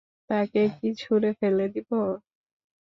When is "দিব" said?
1.73-1.89